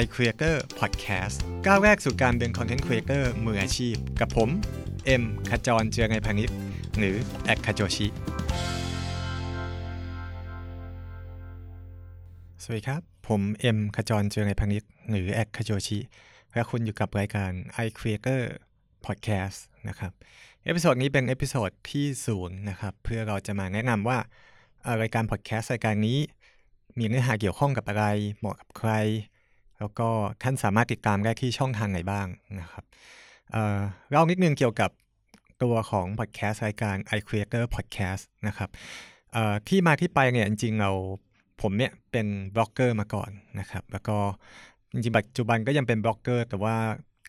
[0.00, 4.48] iCreator Podcast ก้าวแรกสู่การเป็น Content Creator มืออาชีพ กับผม
[5.06, 6.50] เอ็มขจรเจียรนัยพานิช
[6.98, 7.14] หรือ
[7.44, 8.06] at khajochi
[12.62, 15.98] สวัสดีครับ ผมเอ็มขจรเจียรนัยพานิชหรือ at khajochi
[16.52, 17.50] และคุณอยู่กับรายการ
[17.84, 18.40] iCreator
[19.04, 20.12] Podcast นะครับ
[20.64, 24.18] episode นี้เป็น episode ที่ศูนย์นะครับเพื่อเราจะมาแนะนำว่า
[25.02, 26.18] รายการพอดแคสต์รายการนี้
[26.98, 28.04] มีเนื้อหาเกี่ยวข้องกับอะไร
[28.38, 28.92] เหมาะกับใคร
[29.82, 30.08] แล้วก็
[30.42, 32.26] ท่านสามารถติดตามได้ที่ช่องทางไหนบ้าง
[32.60, 32.84] นะครับ
[34.10, 34.90] เล่านิดนึงเกี่ยวกับ
[35.62, 38.70] ตัวของพอดแคสต์รายการ iCreator Podcast นะครับ
[39.68, 40.90] ที่มาที่ไปเนี่ยจริงๆเรา
[41.62, 44.16] ผมเนี่ยเป็นบล็อกเกอร์มาก่อนนะครับแล้วก็
[44.92, 46.76] จริงๆปัจจุบันก็ยังเป็นบล็อกเกอร์ แต่ว่า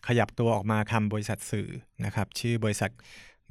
[0.08, 1.68] ขยับตัวออกมาทำบริษัทสื่อ
[2.04, 2.90] นะครับ ชื่อบริษัท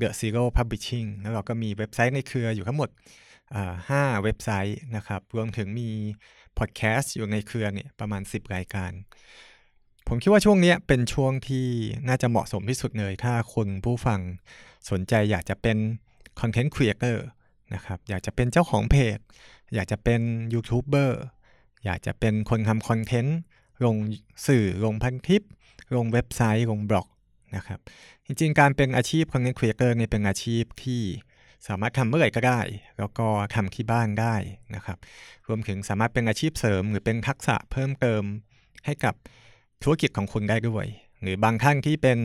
[0.02, 2.90] The Zero Publishing แล้วเราก็มีเว็บไซต์ในเครืออยู่ทั้งหมด
[3.90, 5.90] ห้าเว็บไซต์นะครับ รวมถึงมี
[6.60, 8.92] พอดแคสต์อยู่ในเครือเนี่ยประมาณ 10 รายการ
[10.08, 11.68] ผมคิดว่าช่วงนี้เป็นช่วงที่
[12.08, 14.20] น่าจะเหมาะสมที่สุดเลย ถ้าคนผู้ฟัง
[14.90, 15.78] สนใจอยากจะเป็น
[16.40, 17.26] content creator
[17.74, 19.18] นะครับอยากจะเป็นเจ้าของเพจ
[19.74, 20.22] อยากจะเป็น
[20.54, 21.22] ยูทูบเบอร์
[21.86, 23.38] อยากจะเป็นคนทำ content
[23.86, 23.96] ลง
[24.48, 25.42] สื่อลงพันทิป
[25.96, 27.08] ลงเว็บไซต์ลงบล็อก
[27.56, 27.80] นะครับ
[28.26, 31.02] จริงๆ การเป็นอาชีพ Content Creator เนี่ยเป็นอาชีพที่
[31.68, 32.60] สามารถทำเมื่อไหร่ก็ได้
[32.98, 34.36] แล้วก็ทำที่บ้านได้
[34.76, 34.98] นะครับ
[35.48, 38.24] รวมถึงสามารถเป็นอาชีพเสริม หรือเป็นทักษะเพิ่มเติม
[38.86, 39.16] ให้กับ
[39.84, 40.86] ธุรกิจของคุณได้ด้วย
[41.22, 42.20] หรือบางท่านที่เป็น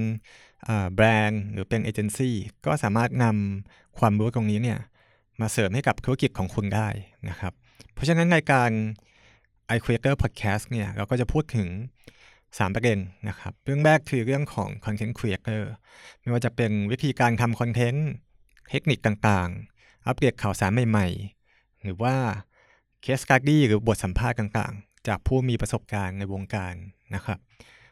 [0.95, 4.79] แบรนด์หรือเป็นเอเจนซี่ก็สามารถนำความรู้ตรงนี้เนี่ย
[5.41, 6.89] มาเสริมให้กับธุรกิจของคุณได้
[7.29, 7.53] นะครับ
[7.95, 8.71] เพราะฉะนั้นในการ
[9.75, 11.69] iCreator Podcast เนี่ยเราก็จะพูดถึง
[12.19, 15.63] 3 ประเด็นนะครับ เรื่องแรกคือเรื่องของ Content Creator
[16.21, 18.09] ไม่ว่าจะเป็นวิธีการทำคอนเทนต์
[18.69, 21.09] เทคนิคต่างๆ อัปเดตข่าวสารใหม่
[21.47, 22.15] ๆ หรือว่า
[23.03, 26.75] case study หรือบทสัมภาษณ์ต่างๆ จากผู้มีประสบการณ์ในวงการ
[27.15, 27.39] นะครับ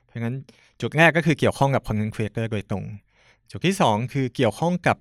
[0.05, 0.35] เพราะฉะนั้น
[0.81, 2.85] จุดแรกก็คือเกี่ยวข้องกับ Content Creator โดยตรง
[3.51, 4.97] จุดที่ 2 คือเกี่ยวข้องกับ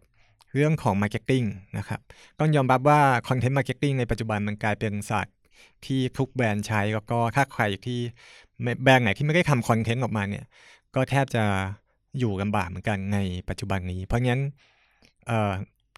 [0.54, 1.46] เรื่องของ Marketing
[1.78, 2.00] นะครับ
[2.40, 5.36] ต้องยอมรับว่า Content Marketing ในปัจจุบันมันกลายเป็นศาสตร์
[5.86, 8.00] ที่ทุกแบรนด์ใช้แล้วก็ถ้าใครที่
[8.84, 10.46] แบรนด์ไหนที่ไม่ได้ทำคอนเทนต์ออกมาเนี่ย
[10.96, 11.44] ก็แทบจะ
[12.20, 13.18] อยู่ลำบากเหมือนกันใน
[13.50, 14.42] ปัจจุบันนี้ เพราะงั้น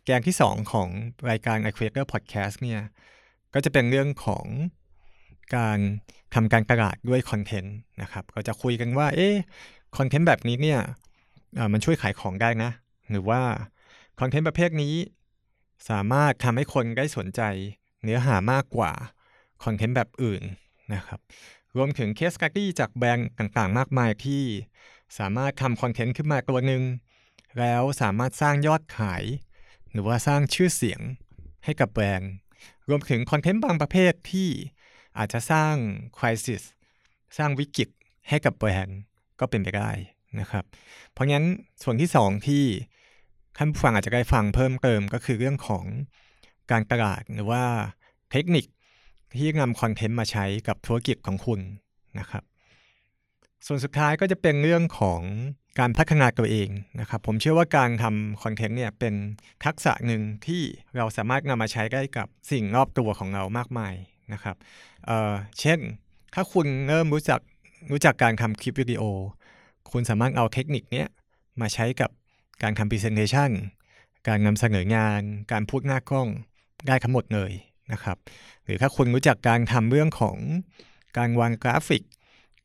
[0.06, 0.90] แกนที่2ของ
[1.30, 2.82] รายการ i Creator Podcast เนี่ย
[3.54, 4.46] ก็จะเป็นเรื่องของ
[5.56, 5.80] การ
[6.36, 9.36] ทำการตลาดด้วยคอนเทนต์นะครับ ก็จะคุยกันว่าเอ๊ะ
[9.98, 10.80] คอนเทนต์แบบนี้เนี่ย
[11.74, 12.72] มันช่วยขายของได้นะ
[13.12, 13.42] หรือว่า
[14.20, 14.94] คอนเทนต์ประเภทนี้
[15.90, 17.42] สามารถทำให้คนได้สนใจ
[18.04, 18.92] เนื้อหามากกว่า
[19.64, 20.44] คอนเทนต์แบบอื่น
[20.94, 21.20] นะครับ
[21.76, 24.44] รวมถึงเคสการ์ดี้จากแบรนด์ต่างๆ มากมายที่
[25.18, 26.82] สามารถทำคอนเทนต์ขึ้นมาตัวหนึ่ง
[27.60, 29.24] แล้วสามารถสร้างยอดขาย
[29.92, 31.02] หรือว่าสร้างชื่อเสียง
[31.66, 32.34] ให้กับแบรนด์
[32.90, 34.50] รวมถึงคอนเทนต์บางประเภทที่
[35.18, 35.74] อาจจะสร้าง
[36.18, 36.62] คริสิส
[37.38, 37.90] สร้างวิกฤต
[38.30, 39.00] ให้กับแบรนด์
[39.40, 39.92] ก็เป็นไปได้
[40.40, 40.66] นะครับ
[41.12, 41.46] เพราะงั้น
[41.84, 42.64] ส่วนที่ 2 ที่
[43.58, 45.86] ท่านผู้ฟังอาจจะได้ฟังเพิ่มเติมก็คือเรื่องของ
[46.72, 47.64] การตลาดหรือว่า
[48.32, 48.66] เทคนิค
[49.38, 51.60] ที่นำคอนเทนต์มาใช้กับธุรกิจของคุณ
[52.20, 52.44] นะครับ
[53.66, 55.22] ส่วนสุดท้ายก็จะเป็นเรื่องของ
[55.80, 59.14] การพัฒนาตัวเองนะครับ ผมเชื่อว่าการทำคอนเทนต์เนี่ยเป็น
[59.66, 60.62] ทักษะหนึ่งที่
[60.98, 63.94] เราสามารถนำมาใช้ได้กับสิ่งรอบตัวของเรามากมาย
[64.34, 64.56] นะครับ
[65.06, 65.80] เช่น
[66.34, 67.40] ถ้าคุณเริ่มรู้จัก
[67.92, 69.02] รู้จักการทำคลิปวิดีโอ
[69.92, 71.04] คุณสามารถเอาเทคนิคนี้
[71.62, 72.10] มาใช้กับ
[72.64, 73.52] การทำ presentation
[74.28, 75.22] การนำเสนองาน
[75.52, 76.28] การพูดหน้ากล้อง
[76.88, 77.52] ได้ทั้งหมดเลย
[77.94, 78.18] นะครับ
[78.64, 80.38] หรือถ้าคุณรู้จักการทำเรื่องของ
[81.18, 82.04] การวางกราฟิก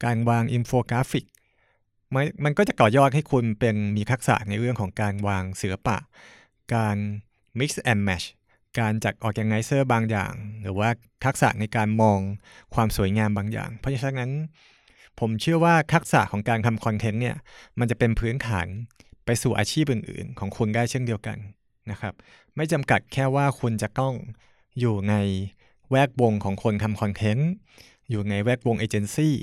[0.04, 1.24] การวางอินโฟกราฟิก
[2.44, 5.96] มันก็จะต่อยอดให้คุณเป็นมีทักษะในเรื่องของการวางศิลปะ
[6.74, 6.96] การ
[7.58, 8.26] mix and match
[8.78, 10.88] การจัด organizer บางอย่าง หรือว่า
[11.24, 12.18] ทักษะในการมอง
[12.74, 14.32] ความสวยงามบางอย่าง เพราะฉะนั้น
[15.20, 17.36] ผมเชื่อว่าทักษะของการทำคอนเทนต์เนี่ย
[17.78, 18.66] มันจะเป็นพื้นฐาน
[19.24, 21.38] ไปสู่อาชีพอื่น ๆ ของคุณได้เช่นเดียวกัน
[21.90, 22.14] นะครับ
[22.56, 24.14] ไม่จำกัดแค่ว่าคุณจะต้อง
[24.80, 25.14] อยู่ใน
[25.90, 27.50] แวดวงของคนทำคอนเทนต์
[28.10, 29.34] อยู่ในแวดวงเอเจนซี่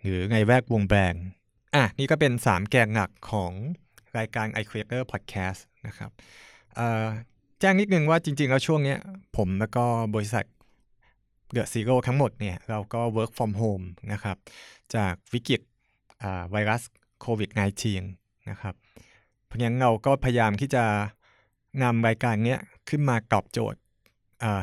[0.00, 1.24] หรือในแวดวงแบรนด์
[1.74, 3.52] อะนี่ก็เป็น 3 แกนหลักของ
[4.18, 6.10] รายการ i Creator Podcast นะครับ
[7.60, 8.96] แจ้งนิดนึงว่าจริง ๆ แล้วช่วงนี้
[9.36, 9.84] ผมแล้วก็
[10.14, 10.44] บริษัท
[11.52, 14.36] เดอะซีโร่ทั้งหมดเนี่ยเราก็ work from home นะครับ
[14.94, 15.60] จากวิกฤต
[16.50, 16.82] ไวรัส
[17.20, 17.50] โควิด
[17.98, 18.74] -19 นะครับ
[19.46, 20.84] เพราะงั้นเราก็พยายามที่จะ
[21.82, 22.56] นำรายการนี้
[22.88, 23.80] ขึ้นมาตอบโจทย์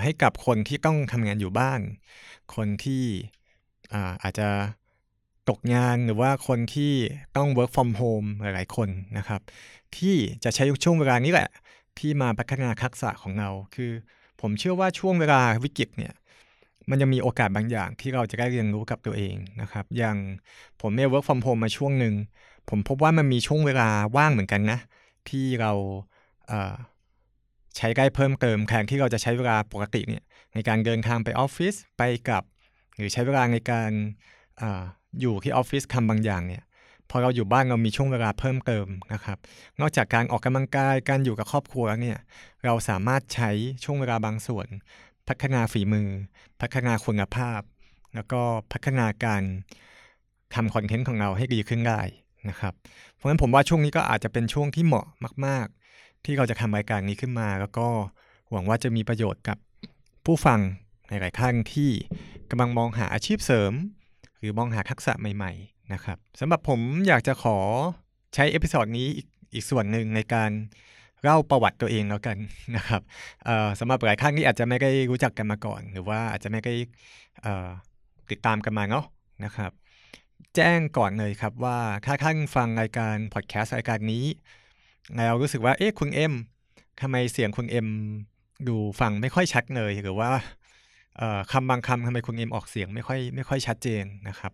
[0.04, 1.81] ให้กับคนที่ต้องทำงานอยู่บ้าน
[2.56, 3.04] คนที่
[4.24, 4.50] อาจจะ
[5.51, 6.94] ตกงานหรือว่าคนที่
[7.38, 9.42] ต้อง work from home หลายๆคนนะครับ
[9.98, 11.50] ที่จะใช้ช่วงเวลานี้แหละ
[12.00, 13.92] ที่มาพัฒนาทักษะของเรา คือ
[14.42, 16.13] ผมเชื่อว่าช่วงเวลาวิกฤตเนี่ย
[16.89, 20.18] มันยังมีโอกาสบางอย่างที่เราจะได้เรียนรู้กับตัวเองนะครับ อย่าง
[20.81, 22.15] ผมเนี่ย work from home มาช่วงหนึ่ง
[22.69, 24.80] ผมพบว่ามันมีช่วงเวลาว่างเหมือนกันนะ
[25.30, 25.71] ที่เรา
[27.77, 32.44] ใช้ได้เพิ่มเติมแทนที่เราจะใช้เวลาปกติเนี่ยในการเดินทางไปออฟฟิศไปกับ
[32.95, 33.92] หรือใช้เวลาในการ
[35.19, 36.63] อยู่ที่ออฟฟิศทำบางอย่างเนี่ย
[37.10, 39.38] พอเราอยู่บ้านเรามีช่วงเวลาเพิ่มเติมนะครับ
[39.80, 42.18] นอกจากการออกกำลังกายการอยู่กับครอบครัวเนี่ย
[42.66, 43.50] เราสามารถใช้
[43.84, 44.68] ช่วงเวลาบางส่วน
[45.28, 46.08] พัฒนาฝีมือ
[46.62, 47.62] พัฒนาคุณภาพ
[48.16, 48.42] แล้วก็
[48.72, 49.42] พัฒนาการ
[50.56, 52.02] ทำคอนเทนต์ของเราให้ดีขึ้นได้
[52.50, 52.74] นะครับ
[53.16, 55.06] เพราะฉะนั้นผมว่าช่วงนี้ก็อาจจะเป็นช่วงที่เหมาะ
[55.46, 57.88] มาก ๆ ที่เราจะทำรายการนี้ขึ้นมา แล้วก็
[58.52, 59.58] หวังว่าจะมีประโยชน์กับ
[60.25, 60.60] ผู้ฟัง
[61.08, 61.90] หลายๆท่านที่
[62.50, 63.74] กำลังมองหาอาชีพเสริม
[64.42, 67.58] หรือมองหาทักษะใหม่ๆนะครับสำหรับผมอยากจะขอ
[68.36, 69.08] ใช้ episode นี้
[69.54, 70.52] อีกส่วนหนึ่งในการ
[71.24, 72.38] เล่าประวัติตัวเองแล้วกัน
[72.76, 73.02] นะครับ
[73.80, 76.74] สำหรับหลายท่านที่อาจจะไม่ได้รู้จักกันมาก่อน หรือว่าอาจจะไม่ได้
[78.32, 79.06] ติดตามกันมาเนาะ
[79.46, 79.72] นะครับ
[80.56, 84.26] แจ้งก่อนเลยครับว่าถ้าท่านฟังรายการพอดแคสต์รายการนี้
[85.18, 86.34] แล้วรู้สึกว่าเอ๊ะคุณเอ็ม
[87.02, 87.88] ทำไมเสียงคุณเอ็ม
[88.68, 90.30] ดูฟังไม่ค่อยชัดเลยหรือว่า
[91.52, 94.54] คำบางคำทำไมคุณเอ็มออกเสียงไม่ค่อยไม่ค่อยชัดเจนนะครับ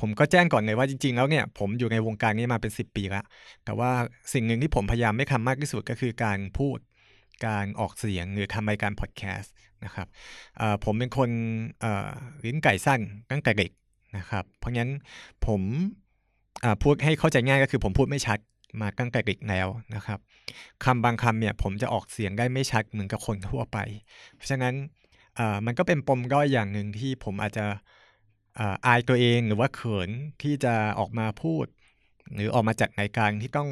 [0.00, 3.24] ผมก็แจ้งก่อนเลยว่าจริง ๆ แล้วเนี่ยผมอยู่ในวงการนี้มาเป็น 10 ปีล้ว
[3.64, 3.90] แต่ว่า
[4.32, 6.78] สิ่งหนึ่งที่ผมพยายามไม่ทำมากที่สุดก็คือการพูด
[7.46, 9.52] การออกเสียงหรือทำรายการพอดแคสต์
[9.84, 10.08] นะครับ
[10.84, 11.30] ผมเป็นคน
[12.44, 13.00] ลิ้นไก่สั้น
[13.30, 13.70] ตั้งแต่เด็ก
[14.16, 14.90] นะครับ เพราะงั้น
[15.46, 15.60] ผม
[16.82, 18.38] พูดให้เข้าใจง่ายก็คือผมพูดไม่ชัด
[18.80, 20.18] มาตั้งแต่เด็กแล้วนะครับ
[20.84, 23.78] คำบางคำเนี่ยผมจะออกเสียงได้ไม่ชัดเหมือนกับคนทั่วไป
[24.36, 24.74] เพราะฉะนั้น
[25.66, 27.66] มันก็เป็นปมด้อยอย่างหนึ่งที่ผมอาจจะ
[28.86, 30.10] อายตัวเองหรือว่าเขิน
[30.42, 31.66] ที่จะออกมาพูด
[32.34, 33.68] หรือออกมาจัดรายการที่ต้อง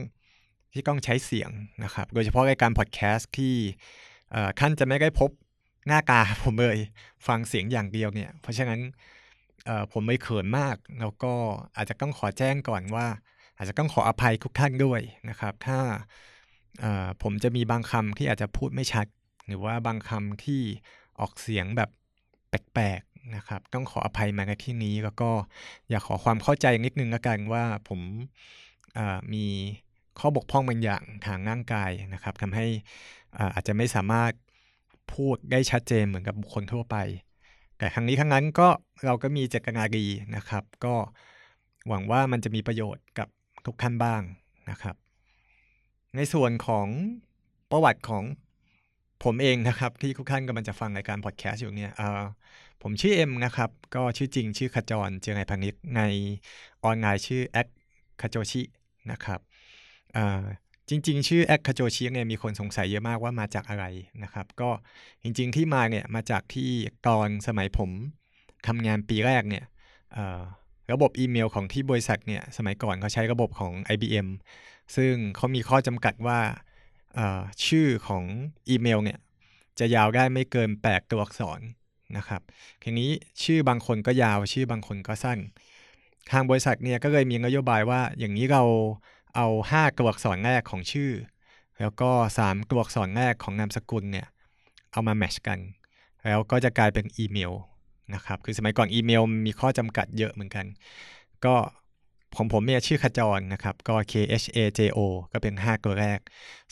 [0.72, 1.50] ที่ต้องใช้เสียง
[1.84, 3.54] นะครับ โดยเฉพาะรายการพอดแคสต์ที่
[4.60, 5.30] ท่านจะไม่ได้พบ
[5.86, 6.78] หน้าตาผมเลย
[7.26, 8.80] ฟังเสียงอย่างเดียวเนี่ย เพราะฉะนั้น
[9.92, 11.32] ผมไม่เขินมาก แล้วก็
[11.76, 13.06] อาจจะต้องขอแจ้งก่อนว่า
[13.56, 15.78] อาจจะต้องขออภัยทุกท่านด้วยนะครับ ถ้า
[17.22, 19.06] ผมจะมีบางคำที่อาจจะพูดไม่ชัด
[19.46, 20.62] หรือว่าบางคำที่
[21.20, 21.90] ออกเสียงแบบ
[22.48, 25.30] แปลกๆนะครับ ต้องขออภัยมาในที่นี้แล้วก็
[25.90, 28.00] อยากขอความเข้าใจนิดนึงละกันว่าผม
[29.32, 29.46] มี
[30.18, 32.66] ข้อบกพร่องบางอย่างทางร่างกายนะครับทำให้
[33.54, 34.32] อาจจะไม่สามารถ
[35.14, 36.96] พูดได้ชัดเจนเหมือนกับบุคคลทั่วไป
[37.78, 38.68] แต่ครั้งนี้ครั้งนั้นก็
[39.06, 40.06] เราก็มีเจตนาดี
[40.36, 40.94] นะครับ ก็
[41.88, 43.28] หวังว่ามันจะมีประโยชน์กับ
[43.66, 44.22] ทุกท่านบ้าง
[44.70, 44.96] นะครับ
[46.16, 46.86] ในส่วนของ
[47.70, 48.24] ประวัติของ
[49.24, 51.92] ผมเองนะครับ ที่ทุกท่านกำลังจะฟังรายการพอดแคสต์อยู่เนี่ย
[52.82, 56.02] ผมชื่อเอ็มนะครับ ก็ชื่อจริงชื่อขจรเจอไงพังนิชใน
[56.84, 57.68] ออนไลน์ชื่อแอด
[58.20, 58.62] คาโจชิ
[59.10, 59.40] นะครับ
[60.88, 63.84] จริง ๆ ชื่อแอดคาโจชิเนี่ยมีคนสงสัยเยอะมากว่ามาจากอะไร
[64.22, 64.70] นะครับ ก็
[65.22, 66.70] จริง ๆ ที่มาเนี่ยมาจากที่
[67.06, 67.90] ตอนสมัยผม
[68.66, 69.64] ทำงานปีแรกเนี่ย
[70.92, 74.28] ระบบอีเมลของที่บริษัทเนี่ยสมัยก่อนเขาใช้ระบบของ IBM
[74.96, 76.38] ซึ่งเขามีข้อจำกัดว่า
[77.66, 78.24] ชื่อของ
[78.68, 79.18] อีเมลเนี่ย
[79.78, 81.60] จะยาวได้ไม่เกิน 8 ตัวอักษร
[82.16, 82.42] นะครับ
[82.82, 83.10] ทีนี้
[83.42, 85.38] ชื่อบางคนก็ยาวชื่อบางคนก็สั้น
[86.30, 88.62] ทางบริษัทเนี่ยก็เลยมีนโยบายว่าอย่างนี้เรา
[89.36, 91.12] เอา 5 ตัวอักษรแรกของชื่อ
[91.80, 92.10] แล้วก็
[92.42, 94.26] 3 ตัวอักษรแรกของนามสกุลเนี่ย
[94.92, 95.58] เอามาแมชกัน
[96.24, 97.52] แล้วก็จะกลายเป็นอีเมล
[98.14, 100.66] นะครับคือสมัยก่อนอีเมลมีข้อจำกัดเยอะเหมือนกัน
[101.44, 101.54] ก็
[102.38, 104.12] ของผมเนี่ยชื่อขจรนะครับ ก็ K
[104.42, 104.98] H A J O
[105.32, 106.18] ก็เป็น 5 ตัวแรก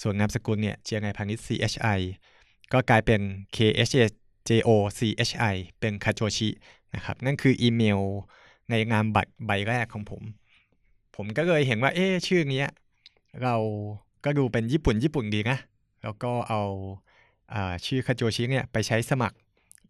[0.03, 2.01] ส่วนนามสกุลเนี่ยเจียงไงพานิช C H I
[2.73, 3.21] ก็กลายเป็น
[3.57, 4.05] K H A
[4.49, 6.49] J O C H I เป็นคาโจชิ
[6.95, 8.01] นะครับ นั่นคืออีเมล
[8.71, 10.23] ในนามบัตรใบแรกของผม
[11.17, 12.65] ผมก็เลยเห็นว่า เอ๊ชื่อนี้
[13.43, 13.57] เรา
[14.25, 15.59] ก็ดูเป็นญี่ปุ่นญี่ปุ่นดีนะ
[16.03, 16.63] แล้วก็เอา
[17.53, 19.37] อาชื่อคาโจชิเนี่ยไปใช้สมัคร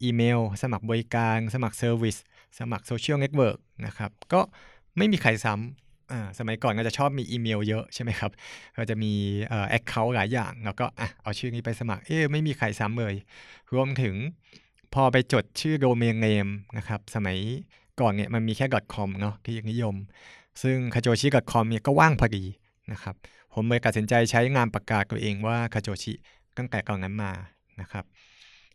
[0.03, 2.17] อีเมล สมัครบริการ สมัคร service
[2.59, 4.41] สมัครโซเชียลเน็ตเวิร์กนะครับ ก็
[4.97, 8.31] ไม่มีใครซ้ำอ่าสมัยก่อนก็จะชอบมีอีเมลเยอะใช่ไหมครับ
[8.77, 9.13] ก็จะมี
[9.69, 13.13] แอคเคาท์หลายอย่าง แล้วก็อะเอาชื่อนี้ไปสมัคร เอ๊ไม่มีใครซ้ำเลย
[13.73, 14.15] รวมถึง
[14.93, 16.47] พอไปจดชื่อโดเมนเนม
[16.77, 17.37] นะครับ สมัย
[17.99, 19.95] ก่อนเนี่ยมันมีแค่ .com เนาะที่นิยม
[20.63, 22.43] ซึ่งคาโจชิ .com เนี่ยก็ว่างพอดี
[22.91, 23.15] นะครับ
[23.53, 26.13] ผมเลยตัดสินใจใช้งานประกาศตัวเองว่าคาโจชิ
[26.57, 27.31] ตั้งแต่ก่อนนั้นมา
[27.81, 28.05] นะครับ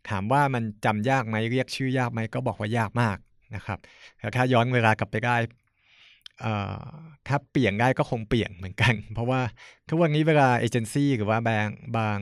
[0.09, 3.17] ถามว่ามันจำยากไหมเรียกชื่อยากไหมก็บอกว่ายากมาก
[3.55, 3.79] นะครับ
[4.19, 5.35] แล้วถ้าย้อนเวลากลับไปได้
[7.27, 9.41] ถ้าเปลี่ยนได้ก็คงเปลี่ยนเหมือนกัน เพราะว่า
[9.89, 11.67] ทุกวันนี้เวลาเอเจนซี่หรือว่าบาง
[11.97, 12.19] บาง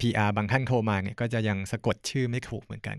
[0.00, 2.96] PR บางท่านโทรมาเนี่ยก็จะยังสะกดชื่อไม่ถูกเหมือนกัน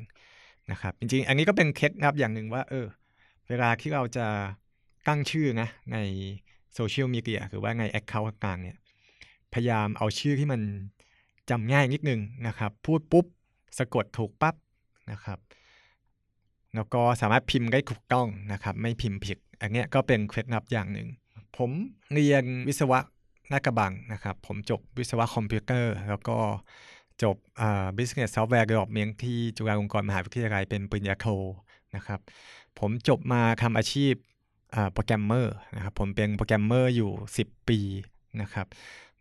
[0.72, 2.86] นะครับจริงๆ อันนี้ก็เป็นเคล็ดลับอย่างหนึ่งว่าเออ
[3.50, 4.28] เวลาที่เราจะ
[5.08, 5.98] ตั้งชื่อนะใน
[6.74, 8.78] โซเชียลมีเดียหรือว่าใน account ต่างๆเนี่ย
[9.54, 10.62] พยายามเอาชื่อที่มัน
[11.50, 13.26] จำง่ายนิดนึงนะครับ พูดปุ๊บ
[13.80, 14.56] สะกดถูกปั๊บ
[15.12, 15.40] นะครับ
[16.76, 21.08] แล้วก็สามารถพิมพ์ได้ถูกต้องนะครับ ไม่พิมพ์ผิด อันนี้ก็เป็นเคล็ดลับอย่างหนึ่ง
[21.58, 21.72] ผม
[22.14, 23.00] เรียนวิศวะ
[23.52, 26.38] ลาดกระบังนะครับ ผมจบวิศวะคอมพิวเตอร์ แล้วก็
[27.24, 27.36] จบ
[27.98, 31.28] Business Software Development ที่จุฬาลงกรณ์มหาวิทยาลัยเป็นปริญญาโท
[31.96, 32.20] นะครับ
[32.80, 34.14] ผมจบมาทำอาชีพ
[34.94, 37.12] โปรแกรมเมอร์นะครับ ผมเป็นโปรแกรมเมอร์อยู่
[37.42, 37.80] 10 ปี
[38.42, 38.68] นะครับ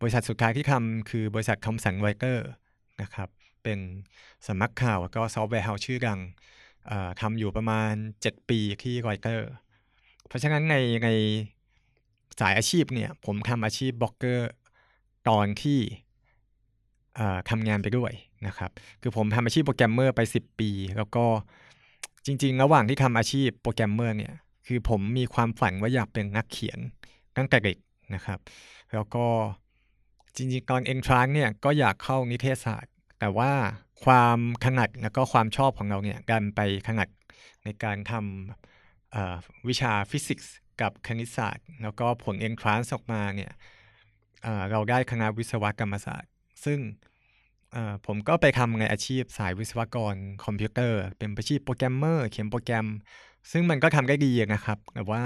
[0.00, 2.48] บริษัทสุดท้ายที่ทำคือบริษัท Thomson Reuters
[3.02, 3.28] นะครับ
[3.62, 3.78] เป็น
[4.46, 6.20] สำนักข่าวแล้วก็ software house ชื่อดัง
[7.20, 9.48] ทำอยู่ประมาณ 7 ปีที่รอยเตอร์
[10.28, 11.08] เพราะฉะนั้นในใน
[12.40, 14.50] สายอาชีพเนี่ย ผมทำอาชีพบล็อกเกอร์
[15.28, 15.80] ตอนที่
[17.50, 18.12] ทำงานไปด้วย
[18.46, 18.70] นะครับ
[19.02, 21.24] คือผมทำอาชีพโปรแกรมเมอร์ไป 10 ปี แล้วก็
[22.26, 24.34] จริง ๆ ระหว่างที่ทำอาชีพโปรแกรมเมอร์เนี่ย
[24.66, 26.78] คือผมมีความฝันว่าอยากเป็นนักเขียน
[27.36, 27.76] ตั้งแต่เด็ก
[28.14, 28.38] นะครับ
[28.94, 29.26] แล้วก็
[30.36, 33.52] จริง ๆ ตอนเอ็นทรานซ์เนี่ยก็อยากเข้านิเทศศาสตร์ แต่ว่า
[34.04, 37.08] ความถนัดแล้วก็ความชอบของเราเนี่ยดันไปถนัด
[37.64, 38.75] ในการทำ
[39.68, 43.52] วิชาฟิสิกส์กับคณิตศาสตร์ แล้วก็ผลเอ็นทรานซ์ออกมาเนี่ย
[44.70, 46.30] เราได้คณะวิศวกรรมศาสตร์
[46.64, 46.78] ซึ่ง
[48.06, 52.86] ผมก็ไปทำในอาชีพสายวิศวกรคอมพิวเตอร์ เป็นอาชีพโปรแกรมเมอร์เขียนโปรแกรม
[53.52, 55.22] ซึ่งมันก็ทำได้ดีนะครับ แต่ว่า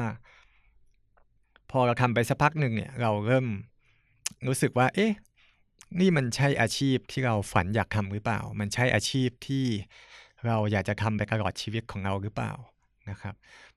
[1.70, 3.47] พอเราทำไปสักพักหนึ่งเนี่ย เราเริ่ม
[4.47, 5.12] รู้สึกว่า เอ๊ะ
[6.00, 9.64] นี่มันใช่อาชีพที่เราฝันอยากทำหรือเปล่า มันใช่อาชีพที่
[10.47, 12.52] เราอยากจะทำไปตลอดชีวิตของเราหรือเปล่า
[13.11, 13.35] นะครับ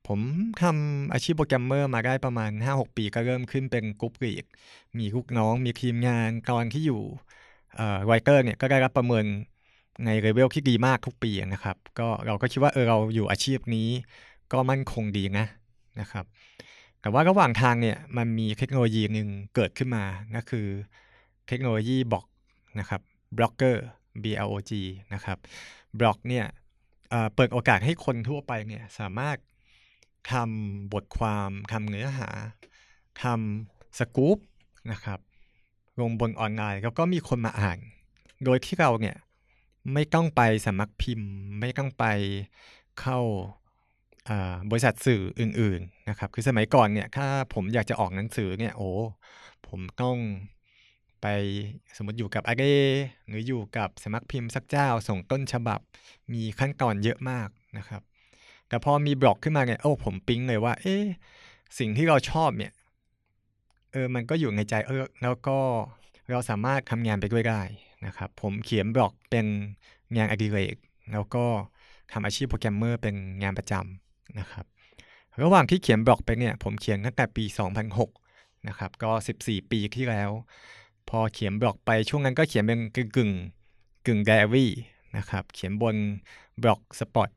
[0.07, 0.19] ผม
[0.61, 4.45] ทำอาชีพโปรแกรมเมอร์มาได้ประมาณ 5-6 ปีก็เริ่มขึ้นเป็น group lead
[4.97, 7.01] มีลูกน้อง มีทีมงานตอนที่อยู่
[8.05, 9.25] ไวเตอร์เนี่ยก็ได้รับประเมิน
[10.05, 13.87] ในเลเวลที่ดีมากทุกปีนะครับ ก็เราก็คิดว่าเออเราอยู่อาชีพนี้
[14.51, 15.45] ก็มั่นคงดีนะ
[15.99, 16.25] นะครับ
[17.01, 20.03] แต่ว่าระหว่างทางเนี่ยมันมีเทคโนโลยีหนึ่งเกิดขึ้นมา
[20.33, 20.67] นั่นคือ
[21.47, 22.25] เทคโนโลยีบล็อก
[22.79, 23.01] นะครับ
[23.37, 23.85] บล็อกเกอร์
[24.23, 24.71] B L O G
[25.13, 25.37] นะครับ
[25.99, 26.45] บล็อกเนี่ย
[27.35, 29.37] เปิดโอกาสให้คนทั่วไปเนี่ยสามารถ
[30.31, 32.29] ทำบทความทำเนื้อหา
[33.23, 34.37] ทำสกู๊ป
[34.91, 35.19] นะครับ
[35.99, 37.77] ลงบนออนไลน์แล้วก็มีคนมาอ่าน
[38.43, 39.15] โดยที่เราเนี่ย
[39.93, 41.29] ไม่ต้องไปสมัครพิมพ์
[41.59, 42.05] ไม่ต้องไป
[43.01, 43.19] เข้า
[44.69, 48.91] บริษัทสื่ออื่น ๆนะครับ คือสมัยก่อนเนี่ยถ้าผมอยากจะออกหนังสือเนี่ยโอ้
[49.67, 50.17] ผมต้อง
[51.23, 51.27] ไป
[51.97, 52.63] สมมติอยู่กับอาเก
[53.27, 55.79] หรืออยู่กับสมัครพิมพ์สักเจ้า ส่งต้นฉบับ
[56.33, 58.01] มีขั้นตอนเยอะมากนะครับ
[58.67, 60.97] แต่พอมีบล็อกขึ้นมาเนี่ยโอ้ผมปิ๊งเลยว่า เอ๊
[61.79, 62.71] สิ่งที่เราชอบเนี่ย
[63.91, 65.57] เออมันก็อยู่ในใจเออแล้วก็
[66.31, 67.61] เราสามารถทำงานไปด้วยได้
[68.05, 69.45] นะครับ ผมเขียนบล็อกเป็น
[70.17, 70.75] งานอดิเรก
[71.11, 71.45] แล้วก็
[72.11, 74.65] ทำอาชีพโปรแกรมเมอร์เป็นงานประจำนะครับ
[75.41, 77.45] ระหว่างที่เขียนบล็อกไปเนี่ย ผมเขียนตั้งแต่ปี
[78.05, 79.11] 2006 นะครับ ก็
[79.43, 80.29] 14 ปีที่แล้ว
[81.09, 83.31] พอเขียนบล็อกไปช่วงนั้นก็เขียนเป็นกึ่งกึ่ง
[84.05, 84.71] กึ่งไดอารี่
[85.17, 85.95] นะครับเขียนบน
[86.63, 87.29] บล็อกสปอต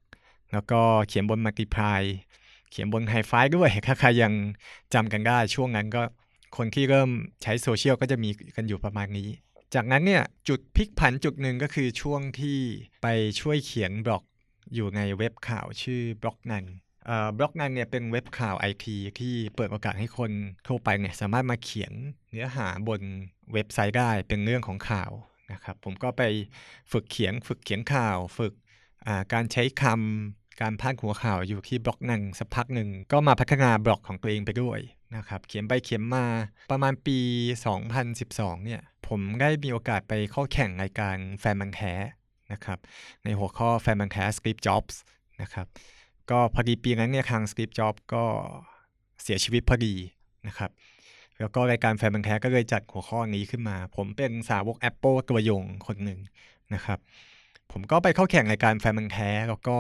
[0.53, 2.03] แล้วก็เขียนบน Multiply
[2.71, 4.33] เขียนบนไฮไฟด้วยถ้าใครยัง
[4.95, 6.03] จำกันได้ช่วงนั้นก็
[6.57, 7.11] คนที่เริ่ม
[7.43, 9.29] ใช้โซเชียลก็จะมีกันอยู่ประมาณนี้
[9.75, 12.59] จากนั้นเนี่ยจุดพลิกผันจุดหนึ่งก็คือช่วงที่
[13.03, 13.07] ไป
[13.41, 14.23] ช่วยเขียนบล็อก
[14.75, 16.65] อยู่ในเว็บข่าวชื่อ Blognone
[17.39, 20.31] Blognone เนี่ยเป็นเว็บข่าวไอทีที่เปิดโอกาสให้คน
[20.67, 21.93] ทั่วไปเนี่ยสามารถมาเขียน
[22.31, 23.01] เนื้อหาบน
[23.53, 25.11] เว็บไซต์ได้เป็นเรื่องของข่าว
[25.53, 26.23] นะครับผมก็ไป
[26.93, 28.53] ฝึกเขียนฝึกเขียนข่าว ฝึก
[29.33, 34.79] การใช้คำการพาดหัวข่าวอยู่ที่บล็อกนันสักพักหนึ่ง ก็มาพัฒนาบล็อกของตัวเองไปด้วย
[35.17, 36.25] นะครับเขียนไปเขียนมา
[36.71, 37.19] ประมาณปี
[37.93, 41.93] 2012เนี่ยผมได้มีโอกาสไปเข้าแข่งรายการแฟนมันแท้
[42.53, 42.79] นะครับ
[43.25, 45.01] ในหัวข้อแฟนมันแท้สคริปจ็อบส์
[45.43, 45.67] นะครับ
[46.31, 48.25] ก็พอดีปีนั้นเนี่ยทางสคริปจ็อบก็
[49.23, 49.95] เสียชีวิตพอดี
[50.47, 50.71] นะครับ
[51.39, 56.21] แล้วก็รายการแฟนมันแท้ก็เลยจัดหัวข้อนี้ขึ้นมา ผมเป็นสาวก Apple ตัวยงคนหนึ่ง
[56.75, 56.99] นะครับ
[57.73, 59.77] ผมก็ไปเข้าแข่งรายการแฟนมันแท้แล้วก็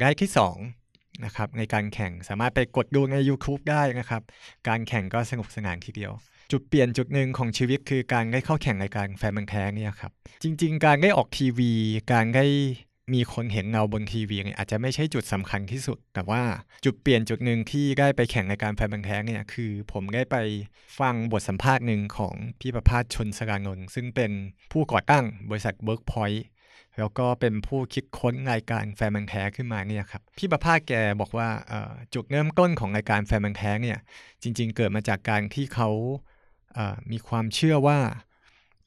[0.00, 0.30] ได้ที่
[0.76, 4.22] 2นะครับในการแข่งสามารถไปกดดูใน YouTube ได้นะครับ
[4.68, 6.12] การแข่งก็สนุกสนานทีเดียว
[6.52, 11.72] จุดเปลี่ยนจุดหนึ่งของชีวิตคือการได้เข้าแข่งในการแฟนบังแท้เนี่ยครับจริง ๆ การได้ออกทีวี
[12.12, 12.46] การได้
[13.12, 16.42] มีคนเห็นเราบนทีวีเนี่ยอาจจะไม่ใช่จุดสำคัญที่สุด แต่ว่า
[16.84, 20.36] จุดเปลี่ยนจุดหนึ่งที่ได้ไปแข่งในการแฟนบังแท้เนี่ยคือผมได้ไป
[21.00, 24.32] ฟังบทสัมภาษณ์หนึ่งของพี่ประภาสชนสรานนท์ซึ่งเป็น
[24.72, 26.40] ผู้ก่อตั้งบริษัท Workpoint
[26.98, 31.48] แล้วก็เป็นผู้คิดค้นรายการแฟนมันแท้ขึ้นมาเนี่ยครับพี่ประภาสแกบอกว่า
[32.14, 33.98] จุดเริ่มต้นของรายการแฟนมันแท้เนี่ย
[34.42, 35.90] จริง ๆ เกิดมาจากการที่เขา
[37.10, 37.98] มีความเชื่อว่า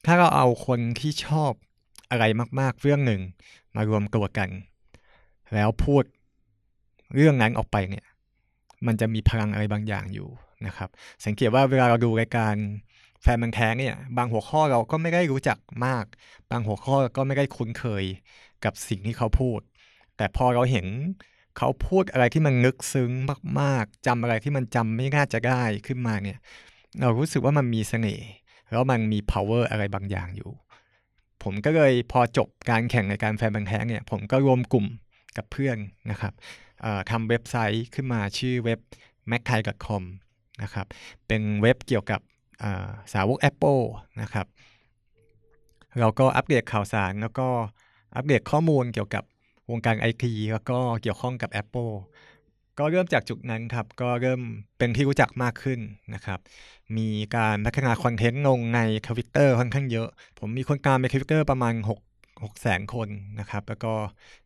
[0.06, 1.52] ถ้าเราเอาคนที่ชอบ
[2.10, 2.24] อะไร
[2.60, 3.20] มาก ๆ เรื่องหนึ่ง
[3.76, 4.48] มารวมตัวกัน
[5.54, 6.04] แล้วพูด
[7.16, 8.04] เรื่องนั้นออกไปเนี่ย
[8.86, 10.28] มันจะมีพลังอะไรบางอย่างอยู่
[10.66, 10.88] นะครับ
[11.24, 12.54] สังเกตว่าเวลาเราดูรายการ
[13.22, 16.04] แฟนมันแท้เนี่ย บางหัวข้อเราก็ไม่ได้รู้จักมาก
[16.50, 18.04] บางหัวข้อก็ไม่ได้คุ้นเคย
[18.64, 19.60] กับสิ่งที่เขาพูด
[20.16, 20.86] แต่พอเราเห็น
[21.58, 23.10] เขาพูดอะไรที่มันนึกซึ้ง
[23.60, 26.38] มากๆจำอะไรที่มันจำไม่น่าจะได้ขึ้นมาเนี่ย
[27.00, 28.28] เรารู้สึกว่ามันมีเสน่ห์
[28.70, 30.50] แล้วมันมี power อะไรบางอย่างอยู่
[31.44, 34.86] ผมก็เลยพอจบการแข่งในการแฟนบังแท้งเนี่ยผมก็รวมกลุ่ม
[35.36, 35.76] กับเพื่อน
[36.10, 36.32] นะครับ
[37.10, 38.80] ทำเว็บไซต์ขึ้นมาชื่อเว็บ
[39.30, 40.02] m a c k a i c o m
[40.62, 40.86] นะครับ
[41.26, 42.20] เป็นเว็บเกี่ยวกับ
[43.12, 43.82] สาวก Apple
[44.22, 44.46] นะครับ
[46.00, 47.48] เราก็อัปเดตข่าวสารแล้วก็
[48.16, 49.24] อัปเดตข้อมูลเกี่ยวกับ
[49.70, 51.92] วงการไอทีแล้วก็เกี่ยวข้องกับ Apple
[52.78, 54.40] ก็เริ่มจากจุดนั้นครับ ก็เริ่ม
[54.78, 55.80] เป็นที่รู้จักมากขึ้น
[56.14, 56.40] นะครับ
[56.96, 63.08] มีการพัฒนาคอนเทนต์ลงในทวิตเตอร์ค่อนข้างเยอะ ผมมีคนตามในทวิตเตอร์ประมาณ 6 6แสนคน
[63.40, 63.92] นะครับ แล้วก็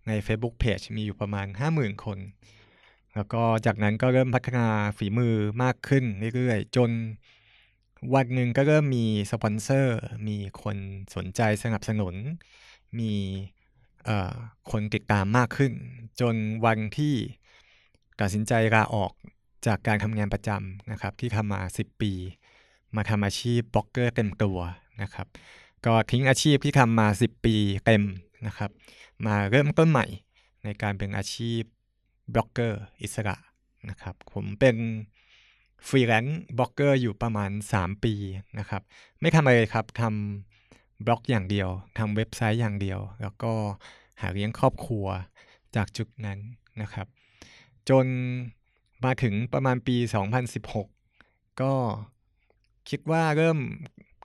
[0.07, 2.19] ใน Facebook Page มีอยู่ประมาณ 50,000 คน
[3.15, 4.67] แล้วก็จากนั้นก็เริ่มพัฒนา
[4.99, 6.05] ฝีมือมากขึ้น
[6.35, 6.91] เรื่อยๆ จน
[8.15, 10.77] วันหนึ่งก็เริ่มมีสปอนเซอร์ มีคน
[11.15, 12.15] สนใจสนับสนุน
[12.99, 13.13] มี
[14.71, 15.73] คนติดตามมากขึ้น
[16.21, 17.15] จนวันที่
[18.21, 19.13] ตัดสินใจลาออก
[19.67, 22.13] จากการทำงานประจำนะครับ ที่ทำมา 10 ปี
[22.97, 24.59] มาทำอาชีพบล็อกเกอร์เต็มตัว
[25.03, 25.27] นะครับ
[25.87, 27.57] ก็ทิ้งอาชีพที่ทำมา 10 ปี
[27.87, 28.03] เต็ม
[28.47, 28.71] นะครับ
[29.27, 30.07] มาเริ่มต้นใหม่
[30.65, 31.61] ในการเป็นอาชีพ
[32.35, 33.37] บล็อกเกอร์อิสระ
[33.91, 34.77] นะครับ ผมเป็น
[35.89, 38.15] ฟรีแลนซ์บล็อกเกอร์อยู่ประมาณ 3 ปี
[38.59, 38.83] นะครับ
[39.21, 43.53] ไม่ทำอะไรครับทำบล็อกอย่างเดียวทำเว็บไซต์อย่างเดียว แล้วก็
[44.21, 45.07] หาเลี้ยงครอบครัว
[45.77, 46.39] จากจุดนั้น
[46.83, 47.07] นะครับ
[47.91, 48.07] จน
[49.05, 49.97] มาถึงประมาณปี
[50.79, 50.87] 2016
[51.61, 51.73] ก็
[52.89, 53.59] คิดว่าเริ่ม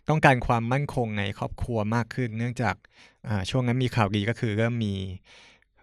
[0.09, 2.75] ต้องการความมั่นคงในครอบครัวมากขึ้น เนื่องจาก
[3.49, 4.93] ช่วงนั้นมีข่าวดีก็คือเริ่มมี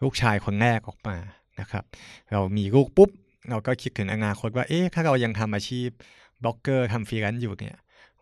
[0.02, 1.16] ลูกชายคนแรกออกมา
[1.60, 1.84] นะครับ
[2.32, 3.10] เรามีลูกปุ๊บ
[3.50, 5.88] เราก็คิดถึงอนาคตว่าเอ๊ะถ้าเรายังทำอาชีพ
[6.42, 7.76] บล็อกเกอร์ทำฟรีแลนซ์อยู่เนี่ย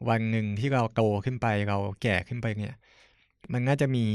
[0.09, 2.75] วันหนึ่งที่เราโตขึ้นไปเราแก่ขึ้นไปเนี่ย
[3.53, 4.07] มันน่าจะมี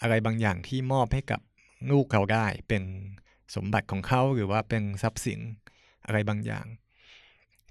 [0.00, 1.40] อะไรบางอย่างที่มอบให้กับ
[1.90, 2.82] ลูกเขาได้เป็น
[3.54, 5.40] สมบัติของเขาหรือว่าเป็นทรัพย์สิน
[6.06, 6.66] อะไรบางอย่าง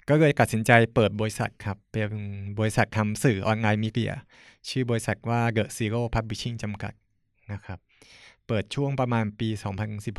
[0.10, 2.12] ก็เลยตัดสินใจเปิดบริษัทครับ เป็น
[2.60, 4.14] บริษัททำสื่อออนไลน์มีเดีย
[4.70, 6.94] ชื่อบริษัทว่า The Zero Publishing จำกัด
[7.52, 7.80] นะครับ
[8.48, 9.50] เปิดช่วงประมาณปี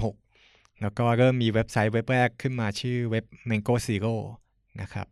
[0.07, 4.15] 2016 แล้วก็เริ่มมีเว็บไซต์เว็บแรกขึ้นมาชื่อเว็บ Mango Zero
[4.81, 5.07] นะครับ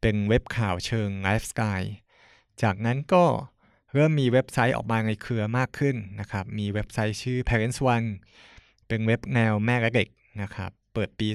[0.00, 1.94] เป็นเว็บข่าวเชิงไลฟ์สไตล์
[2.62, 3.24] จากนั้นก็
[3.94, 8.08] เริ่มมีเว็บไซต์ออกมาในเครือมากขึ้นนะครับ มีเว็บไซต์ชื่อ Parents One
[8.88, 10.08] เป็นเว็บแนวแม่และเด็ก
[10.42, 11.28] นะครับ เปิดปี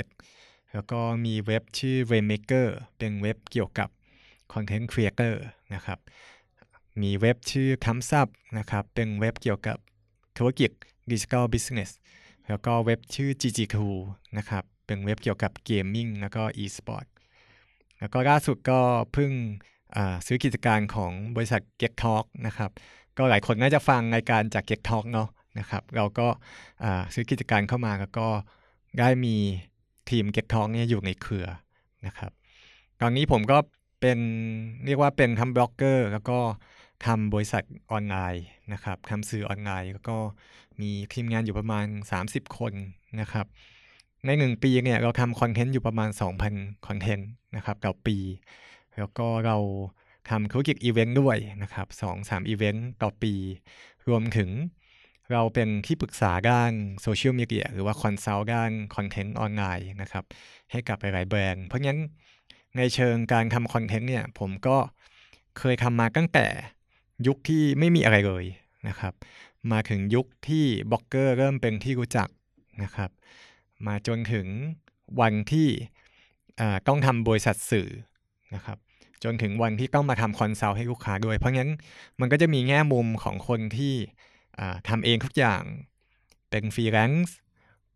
[0.00, 2.66] 2017 แล้วก็มีเว็บชื่อ Rainmaker
[2.98, 3.88] เป็นเว็บเกี่ยวกับ
[4.52, 5.34] Content Creator
[5.74, 5.98] นะครับ
[7.02, 9.76] มีเว็บชื่อคำซับนะครับ เป็นเว็บเกี่ยวกับ
[10.38, 10.70] ธุรกิจ
[11.10, 11.90] Digital Business
[12.48, 13.76] แล้วก็เว็บชื่อ GG2
[14.38, 17.06] นะครับ เป็นเว็บเกี่ยวกับเกมมิ่งแล้วก็ e-sport
[17.98, 18.80] แล้วก็ล่าสุดก็
[19.12, 19.32] เพิ่ง
[20.26, 22.70] ซื้อกิจการของบริษัท Get Talk นะครับ
[23.16, 26.26] ก็หลายคนน่าจะฟังรายการจาก Get Talk เนาะ นะครับ เราก็
[27.14, 28.28] ซื้อกิจการเข้ามาแล้วก็
[28.98, 29.36] ได้มี
[30.10, 31.46] ทีม Get Talk เนี่ยอยู่ในเครือ
[32.06, 32.32] นะครับ
[33.00, 33.58] ตอนนี้ผมก็
[34.00, 34.18] เป็น
[34.86, 36.38] เรียกว่าเป็นทำบล็อกเกอร์ แล้วก็
[37.06, 40.16] ทำบริษัทออนไลน์นะครับทำสื่อออนไลน์ แล้วก็
[40.80, 41.86] มีทีมงานอยู่ประมาณ
[42.22, 42.72] 30 คน
[43.20, 43.46] นะครับ
[44.26, 46.08] ในหนึ่งปีเนี่ยเราทำคอนเทนต์อยู่ประมาณ
[46.48, 48.16] 2,000 คอนเทนต์นะครับต่อปี
[48.98, 49.56] แล้วก็เรา
[50.30, 53.34] ทำธุรกิจอีเวนต์ด้วยนะครับสองสามอีเวนต์ต่อปี
[54.08, 54.48] รวมถึง
[55.32, 60.24] เราเป็นที่ปรึกษาด้านโซเชียลมีเดียหรือว่า consult ด้านคอนเทนต์ออนไลน์นะครับ
[60.70, 62.00] ให้กับหลายๆแบรนด์ เพราะงั้น
[62.76, 64.76] ในเชิงการทำคอนเทนต์เนี่ยผมก็
[65.58, 66.46] เคยทำมาตั้งแต่
[67.26, 68.44] ยุคที่ไม่มีอะไรเลย
[68.88, 69.14] นะครับ
[69.72, 72.28] มาถึงยุคที่บล็อกเกอร์เริ่มเป็นที่รู้จัก
[72.82, 73.10] นะครับ
[73.86, 74.46] มาจนถึง
[75.20, 75.68] วันที่
[76.88, 77.88] ต้องทำบริษัทสื่อ
[78.54, 78.78] นะครับ
[79.24, 81.70] จนถึงวันที่ต้องมาทำ consult ให้ลูกค้าด้วย เพราะงั้น
[82.20, 83.94] มันก็จะมีแง่มุมของคนที่
[84.88, 85.62] ทำเองทุกอย่าง
[86.50, 87.36] เป็นฟรีแลนซ์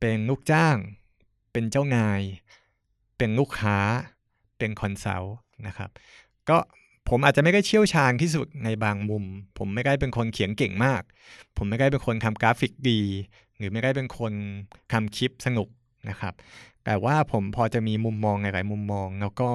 [0.00, 0.76] เป็นลูกจ้าง
[1.52, 2.20] เป็นเจ้านาย
[3.18, 3.78] เป็นลูกค้า
[4.58, 5.90] เป็น consult นะครับ
[6.48, 6.58] ก็
[7.08, 9.24] ผมอาจจะไม่ได้เชี่ยวชาญที่สุดในบางมุม
[9.58, 11.02] ผมไม่ได้เป็นคนเขียนเก่งมาก
[11.56, 13.00] ผมไม่ได้เป็นคนทำกราฟิกดี
[13.56, 14.32] หรือไม่ได้เป็นคน
[14.92, 15.68] ทำคลิปสนุก
[16.08, 16.34] นะครับ
[16.84, 19.50] แต่ว่าผมพอจะมีมุมมองหลายมุมมอง แล้วก็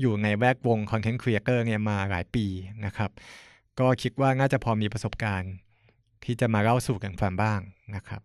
[0.00, 2.46] อยู่ในแวดวงคอนเทนต์ครีเอเตอร์เนี่ยมาหลายปี
[2.84, 3.10] นะครับ
[3.78, 5.52] ก็คิดว่าน่าจะพอมีประสบการณ์
[6.24, 7.60] ที่จะมาเล่าสู่กันฟังบ้าง
[7.96, 8.22] นะครับ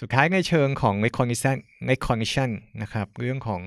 [0.00, 1.56] สุดท้ายในเชิงของ recognition
[1.90, 2.50] recognition
[2.82, 3.62] นะครับ เรื่องของ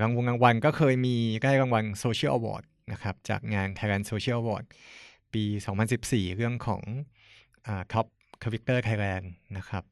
[0.00, 4.64] รางวัลรางวัลก็เคยมีได้รางวัล Social Award นะครับจากงาน Thailand Social Award
[5.34, 5.44] ปี
[5.90, 6.82] 2014 เรื่องของ
[7.66, 8.06] อ Top
[8.42, 9.84] Creator Thailand นะครับ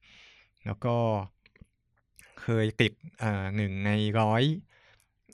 [0.66, 0.96] แล้วก็
[2.40, 2.92] เคยติด
[3.56, 3.90] หนึ่งใน
[4.20, 4.42] ร้อย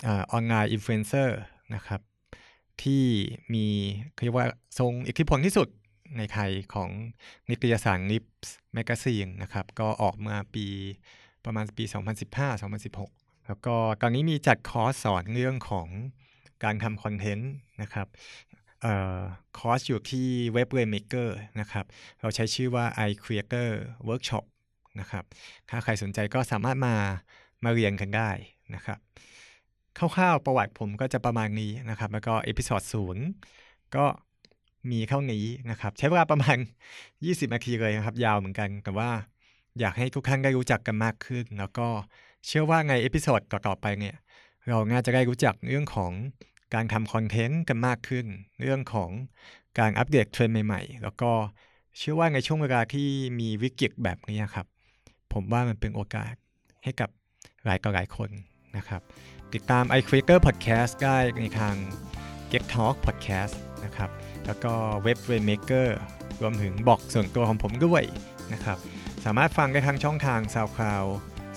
[0.04, 1.38] ออนไลน์อินฟลูเอนเซอร์
[1.74, 2.00] นะครับ
[2.82, 3.04] ที่
[3.54, 3.66] มี
[4.24, 4.46] เรียกว่า
[4.78, 5.68] ทรงอิทธิพลที่สุด
[6.16, 6.90] ในไทยของ
[7.50, 10.66] นิตยสาร Nips Magazine นะครับ ก็ออกมาปี
[11.44, 11.84] ประมาณปี
[12.64, 15.88] 2015-2016 แล้วก็ตอนนี้มีจัดคอร์สสอนเรื่องของ
[16.64, 18.08] การทำคอนเทนต์นะครับ
[18.84, 18.86] อ
[19.18, 19.20] อ
[19.58, 21.28] คอร์สอยู่ที่ Web Maker
[21.60, 21.84] นะครับ
[22.20, 23.68] เราใช้ชื่อว่า iCreator
[24.08, 24.44] Workshop
[25.00, 25.24] นะครับ
[25.70, 26.96] ถ้าใครสนใจก็สามารถมา
[27.64, 28.30] มาเรียนกันได้
[28.74, 28.98] นะครับ
[29.98, 33.24] คร่าวๆประวัติผมก็จะประมาณนี้นะครับ แล้วก็ episode ศูนย์
[33.96, 34.04] ก็
[34.92, 36.56] มีเท่านี้นะครับ ใช้เวลาประมาณ
[37.06, 39.10] 20 นาทีเลยนะครับ ยาวเหมือนกัน แต่ว่า
[39.80, 41.88] อยากให้ทุกท่านได้รู้จักกันมากขึ้น แล้วก็
[42.46, 44.16] เชื่อว่าใน episode ต่อๆไปเนี่ย
[44.68, 46.12] เราน่าจะได้รู้จักเรื่องของ
[46.74, 48.26] การทำคอนเทนต์กันมากขึ้น
[48.60, 49.10] เรื่องของ
[49.78, 51.30] การอัปเดตเทรนด์ใหม่ๆ แล้วก็
[51.98, 53.08] เชื่อว่าในช่วงเวลาที่
[53.40, 54.66] มีวิกฤตแบบนี้ครับ
[55.32, 56.34] ผมว่ามันเป็นโอกาส
[56.84, 57.10] ให้กับ
[57.64, 58.30] หลายต่อหลายคน
[58.76, 59.02] นะครับ
[59.54, 61.74] ติดตาม i q u a k e r Podcast ได้ในทาง
[62.50, 64.10] Get Talk Podcast นะครับ
[64.48, 64.72] แล้วก็
[65.06, 65.88] Web Waymaker
[66.42, 68.02] รวมถึงบอกส่วนตัวของผมด้วย
[68.52, 68.78] นะครับ
[69.24, 71.08] สามารถฟังได้ทั้งช่องทาง SoundCloud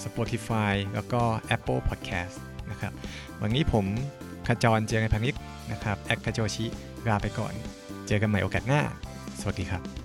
[0.03, 1.21] Spotify แล้วก็
[1.55, 2.35] Apple Podcast
[2.71, 2.93] นะครับ
[3.41, 3.85] วันนี้ผม
[4.47, 5.33] ขจรเจอในพันิช
[5.71, 6.65] นะครับ แอคคาโจชิ
[7.07, 7.53] ลาไปก่อน
[8.07, 8.81] เจอกันใหม่โอกาสหน้า
[9.39, 10.00] สวัสดีครับ